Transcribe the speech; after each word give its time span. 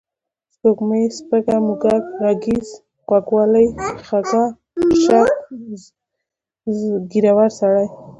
سپوږمۍ، 0.53 1.03
سپږه، 1.17 1.55
موږک، 1.65 2.03
غږیز، 2.21 2.67
غوږ 3.07 3.27
والۍ، 3.35 3.67
خَږا، 4.07 4.43
شَږ، 5.03 5.27
ږېرور 7.11 7.49
سړی 7.59 7.87